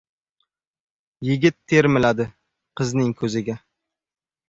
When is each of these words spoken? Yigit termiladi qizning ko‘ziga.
Yigit 1.27 1.59
termiladi 1.73 2.29
qizning 2.83 3.17
ko‘ziga. 3.25 3.61